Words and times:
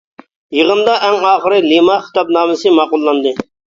يىغىندا 0.59 0.95
ئەڭ 1.09 1.29
ئاخىرى 1.33 1.61
لىما 1.69 2.01
خىتابنامىسى 2.09 2.77
ماقۇللاندى. 2.83 3.41